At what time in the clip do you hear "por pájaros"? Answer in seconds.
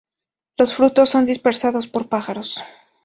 1.85-2.63